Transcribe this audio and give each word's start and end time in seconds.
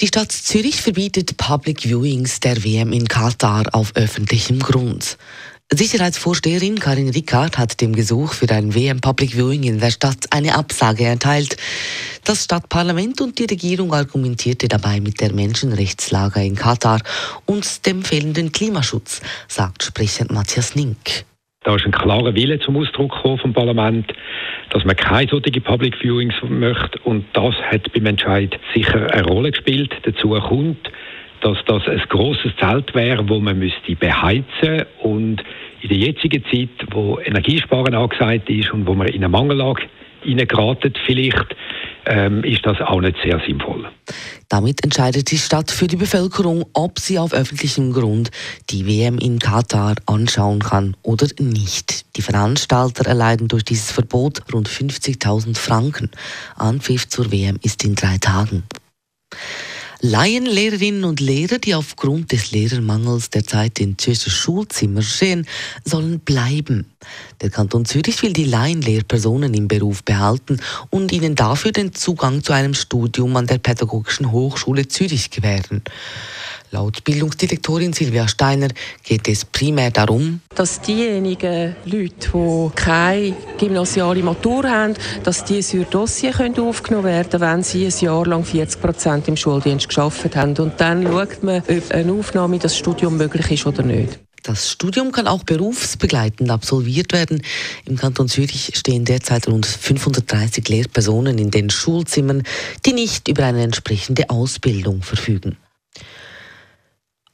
Die 0.00 0.06
Stadt 0.06 0.30
Zürich 0.30 0.80
verbietet 0.80 1.36
Public 1.38 1.82
Viewings 1.82 2.38
der 2.38 2.62
WM 2.62 2.92
in 2.92 3.08
Katar 3.08 3.64
auf 3.72 3.96
öffentlichem 3.96 4.60
Grund. 4.60 5.18
Sicherheitsvorsteherin 5.72 6.78
Karin 6.78 7.08
Rickard 7.08 7.58
hat 7.58 7.80
dem 7.80 7.96
Gesuch 7.96 8.34
für 8.34 8.48
ein 8.50 8.76
WM 8.76 9.00
Public 9.00 9.32
Viewing 9.32 9.64
in 9.64 9.80
der 9.80 9.90
Stadt 9.90 10.26
eine 10.30 10.54
Absage 10.54 11.02
erteilt. 11.02 11.56
Das 12.24 12.44
Stadtparlament 12.44 13.20
und 13.20 13.40
die 13.40 13.46
Regierung 13.46 13.92
argumentierte 13.92 14.68
dabei 14.68 15.00
mit 15.00 15.20
der 15.20 15.32
Menschenrechtslage 15.32 16.44
in 16.44 16.54
Katar 16.54 17.00
und 17.44 17.84
dem 17.84 18.04
fehlenden 18.04 18.52
Klimaschutz, 18.52 19.20
sagt 19.48 19.82
Sprecher 19.82 20.26
Matthias 20.32 20.76
Nink. 20.76 21.24
Da 21.64 21.74
ist 21.74 21.84
ein 21.84 21.92
klarer 21.92 22.36
Wille 22.36 22.60
zum 22.60 22.76
Ausdruck 22.76 23.12
vom 23.20 23.52
Parlament, 23.52 24.06
dass 24.70 24.84
man 24.84 24.96
keine 24.96 25.28
solche 25.28 25.60
Public 25.60 25.96
Viewings 26.00 26.34
möchte. 26.48 26.98
Und 27.04 27.24
das 27.32 27.54
hat 27.70 27.92
beim 27.92 28.06
Entscheid 28.06 28.58
sicher 28.74 29.12
eine 29.12 29.24
Rolle 29.24 29.50
gespielt. 29.50 29.94
Dazu 30.02 30.30
kommt, 30.30 30.90
dass 31.40 31.58
das 31.66 31.86
ein 31.86 32.02
großes 32.08 32.52
Zelt 32.58 32.94
wäre, 32.94 33.28
wo 33.28 33.38
man 33.38 33.58
müsste 33.58 33.94
beheizen 33.96 34.84
und 35.02 35.42
in 35.80 35.88
der 35.88 35.98
jetzigen 35.98 36.44
Zeit, 36.50 36.68
wo 36.90 37.18
Energiesparen 37.18 37.94
angesagt 37.94 38.50
ist 38.50 38.72
und 38.72 38.86
wo 38.86 38.94
man 38.94 39.06
in 39.08 39.16
eine 39.16 39.28
Mangellage 39.28 39.84
hineingeraten 40.22 40.92
vielleicht, 41.06 41.54
ähm, 42.08 42.42
ist 42.42 42.64
das 42.64 42.80
auch 42.80 43.00
nicht 43.00 43.16
sehr 43.22 43.40
sinnvoll. 43.46 43.88
Damit 44.48 44.82
entscheidet 44.82 45.30
die 45.30 45.38
Stadt 45.38 45.70
für 45.70 45.86
die 45.86 45.96
Bevölkerung, 45.96 46.64
ob 46.72 46.98
sie 46.98 47.18
auf 47.18 47.34
öffentlichem 47.34 47.92
Grund 47.92 48.30
die 48.70 48.86
WM 48.86 49.18
in 49.18 49.38
Katar 49.38 49.94
anschauen 50.06 50.60
kann 50.60 50.96
oder 51.02 51.26
nicht. 51.38 52.16
Die 52.16 52.22
Veranstalter 52.22 53.06
erleiden 53.06 53.48
durch 53.48 53.64
dieses 53.64 53.92
Verbot 53.92 54.42
rund 54.52 54.68
50.000 54.68 55.56
Franken. 55.56 56.10
Anpfiff 56.56 57.08
zur 57.08 57.30
WM 57.30 57.58
ist 57.62 57.84
in 57.84 57.94
drei 57.94 58.16
Tagen. 58.18 58.64
Laienlehrerinnen 60.00 61.02
und 61.04 61.18
Lehrer, 61.18 61.58
die 61.58 61.74
aufgrund 61.74 62.30
des 62.30 62.52
Lehrermangels 62.52 63.30
derzeit 63.30 63.80
in 63.80 63.98
Zürcher 63.98 64.30
Schulzimmer 64.30 65.02
stehen, 65.02 65.44
sollen 65.84 66.20
bleiben. 66.20 66.86
Der 67.40 67.50
Kanton 67.50 67.84
Zürich 67.84 68.22
will 68.22 68.32
die 68.32 68.44
Laienlehrpersonen 68.44 69.52
im 69.54 69.66
Beruf 69.66 70.04
behalten 70.04 70.60
und 70.90 71.10
ihnen 71.10 71.34
dafür 71.34 71.72
den 71.72 71.94
Zugang 71.94 72.44
zu 72.44 72.52
einem 72.52 72.74
Studium 72.74 73.34
an 73.36 73.48
der 73.48 73.58
Pädagogischen 73.58 74.30
Hochschule 74.30 74.86
Zürich 74.86 75.30
gewähren. 75.30 75.82
Laut 76.70 77.02
Bildungsdirektorin 77.02 77.94
Silvia 77.94 78.28
Steiner 78.28 78.68
geht 79.02 79.26
es 79.26 79.44
primär 79.44 79.90
darum, 79.90 80.40
dass 80.54 80.82
diejenigen 80.82 81.74
Leute, 81.86 82.28
die 82.34 82.70
keine 82.74 83.36
gymnasiale 83.58 84.22
Matur 84.22 84.64
haben, 84.64 84.94
dass 85.24 85.44
die 85.44 85.62
sur 85.62 85.84
Dossier 85.84 86.34
aufgenommen 86.58 87.04
werden 87.06 87.30
können, 87.30 87.42
wenn 87.42 87.62
sie 87.62 87.86
ein 87.86 87.94
Jahr 88.00 88.26
lang 88.26 88.44
40 88.44 88.80
Prozent 88.82 89.28
im 89.28 89.36
Schuldienst 89.36 89.88
geschafft 89.88 90.36
haben. 90.36 90.56
Und 90.58 90.78
dann 90.78 91.04
schaut 91.04 91.42
man, 91.42 91.62
ob 91.62 91.90
eine 91.90 92.12
Aufnahme 92.12 92.56
in 92.56 92.60
das 92.60 92.76
Studium 92.76 93.16
möglich 93.16 93.50
ist 93.50 93.66
oder 93.66 93.82
nicht. 93.82 94.18
Das 94.42 94.70
Studium 94.70 95.10
kann 95.10 95.26
auch 95.26 95.44
berufsbegleitend 95.44 96.50
absolviert 96.50 97.12
werden. 97.12 97.42
Im 97.86 97.96
Kanton 97.96 98.28
Zürich 98.28 98.72
stehen 98.74 99.04
derzeit 99.04 99.48
rund 99.48 99.66
530 99.66 100.68
Lehrpersonen 100.68 101.38
in 101.38 101.50
den 101.50 101.70
Schulzimmern, 101.70 102.42
die 102.84 102.92
nicht 102.92 103.28
über 103.28 103.44
eine 103.44 103.62
entsprechende 103.62 104.30
Ausbildung 104.30 105.02
verfügen. 105.02 105.56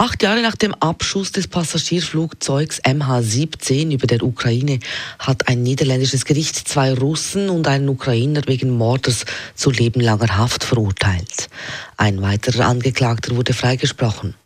Acht 0.00 0.22
Jahre 0.22 0.40
nach 0.40 0.56
dem 0.56 0.72
Abschuss 0.72 1.30
des 1.30 1.46
Passagierflugzeugs 1.46 2.82
MH17 2.84 3.92
über 3.92 4.06
der 4.06 4.22
Ukraine 4.22 4.78
hat 5.18 5.46
ein 5.46 5.62
niederländisches 5.62 6.24
Gericht 6.24 6.56
zwei 6.56 6.94
Russen 6.94 7.50
und 7.50 7.68
einen 7.68 7.86
Ukrainer 7.90 8.40
wegen 8.46 8.70
Mordes 8.70 9.26
zu 9.54 9.70
lebenlanger 9.70 10.38
Haft 10.38 10.64
verurteilt. 10.64 11.50
Ein 11.98 12.22
weiterer 12.22 12.64
Angeklagter 12.64 13.36
wurde 13.36 13.52
freigesprochen. 13.52 14.36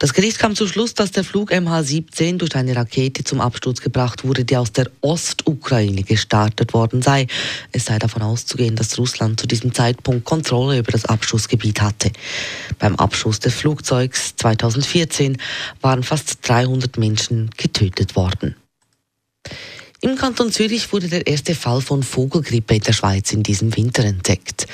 Das 0.00 0.14
Gericht 0.14 0.38
kam 0.38 0.56
zum 0.56 0.66
Schluss, 0.66 0.94
dass 0.94 1.10
der 1.10 1.24
Flug 1.24 1.52
MH17 1.52 2.38
durch 2.38 2.56
eine 2.56 2.74
Rakete 2.74 3.22
zum 3.22 3.42
Absturz 3.42 3.82
gebracht 3.82 4.24
wurde, 4.24 4.46
die 4.46 4.56
aus 4.56 4.72
der 4.72 4.90
Ostukraine 5.02 6.04
gestartet 6.04 6.72
worden 6.72 7.02
sei. 7.02 7.26
Es 7.70 7.84
sei 7.84 7.98
davon 7.98 8.22
auszugehen, 8.22 8.76
dass 8.76 8.96
Russland 8.96 9.38
zu 9.38 9.46
diesem 9.46 9.74
Zeitpunkt 9.74 10.24
Kontrolle 10.24 10.78
über 10.78 10.90
das 10.90 11.04
Abschussgebiet 11.04 11.82
hatte. 11.82 12.12
Beim 12.78 12.96
Abschuss 12.96 13.40
des 13.40 13.52
Flugzeugs 13.52 14.34
2014 14.36 15.36
waren 15.82 16.02
fast 16.02 16.38
300 16.48 16.96
Menschen 16.96 17.50
getötet 17.58 18.16
worden. 18.16 18.56
Im 20.00 20.16
Kanton 20.16 20.50
Zürich 20.50 20.90
wurde 20.94 21.08
der 21.08 21.26
erste 21.26 21.54
Fall 21.54 21.82
von 21.82 22.02
Vogelgrippe 22.02 22.76
in 22.76 22.80
der 22.80 22.94
Schweiz 22.94 23.34
in 23.34 23.42
diesem 23.42 23.76
Winter 23.76 24.02
entdeckt. 24.02 24.66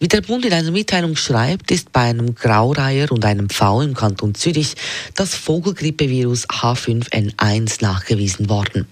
Wie 0.00 0.06
der 0.06 0.20
Bund 0.20 0.44
in 0.44 0.52
einer 0.52 0.70
Mitteilung 0.70 1.16
schreibt, 1.16 1.72
ist 1.72 1.90
bei 1.90 2.02
einem 2.02 2.36
Graureiher 2.36 3.10
und 3.10 3.24
einem 3.24 3.48
Pfau 3.48 3.80
im 3.80 3.94
Kanton 3.94 4.32
Zürich 4.32 4.76
das 5.16 5.34
Vogelgrippevirus 5.34 6.46
H5N1 6.48 7.82
nachgewiesen 7.82 8.48
worden. 8.48 8.86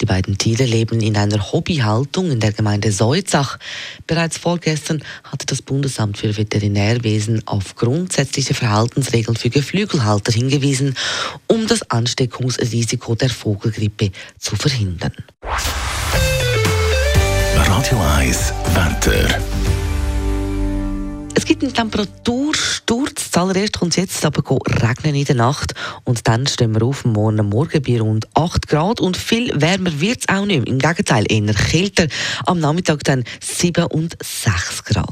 Die 0.00 0.06
beiden 0.06 0.38
Tiere 0.38 0.64
leben 0.64 1.02
in 1.02 1.18
einer 1.18 1.52
Hobbyhaltung 1.52 2.30
in 2.30 2.40
der 2.40 2.52
Gemeinde 2.52 2.92
Seutzach. 2.92 3.58
Bereits 4.06 4.38
vorgestern 4.38 5.04
hatte 5.22 5.44
das 5.44 5.60
Bundesamt 5.60 6.16
für 6.16 6.34
Veterinärwesen 6.34 7.46
auf 7.46 7.74
grundsätzliche 7.74 8.54
Verhaltensregeln 8.54 9.36
für 9.36 9.50
Geflügelhalter 9.50 10.32
hingewiesen, 10.32 10.96
um 11.46 11.66
das 11.66 11.90
Ansteckungsrisiko 11.90 13.14
der 13.16 13.28
Vogelgrippe 13.28 14.12
zu 14.38 14.56
verhindern. 14.56 15.12
Radio 17.54 18.00
1 18.16 18.54
Wetter. 18.74 19.77
Gibt 21.48 21.62
einen 21.62 21.72
Temperatursturz. 21.72 23.30
Zuallererst 23.30 23.78
kommt 23.78 23.92
es 23.92 23.96
jetzt 23.96 24.24
aber 24.26 24.42
regnen 24.82 25.14
in 25.14 25.24
der 25.24 25.34
Nacht. 25.34 25.72
Und 26.04 26.28
dann 26.28 26.46
stehen 26.46 26.74
wir 26.74 26.82
auf 26.82 27.06
morgen 27.06 27.48
Morgen 27.48 27.82
bei 27.82 27.98
rund 27.98 28.28
8 28.34 28.68
Grad. 28.68 29.00
Und 29.00 29.16
viel 29.16 29.58
wärmer 29.58 29.98
wird 29.98 30.18
es 30.20 30.28
auch 30.28 30.44
nicht. 30.44 30.68
Im 30.68 30.78
Gegenteil, 30.78 31.24
eher 31.26 31.54
kälter. 31.54 32.06
Am 32.44 32.60
Nachmittag 32.60 33.02
dann 33.04 33.24
7 33.40 33.86
und 33.86 34.18
6 34.22 34.84
Grad. 34.84 35.08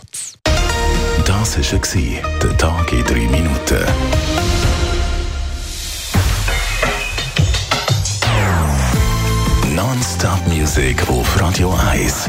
Das 1.25 1.57
war 1.57 2.23
der 2.43 2.59
Tag 2.59 2.93
in 2.93 3.05
3 3.05 3.15
Minuten. 3.15 3.87
Non-Stop-Musik 9.75 11.09
auf 11.09 11.41
Radio 11.41 11.75
1. 11.93 12.29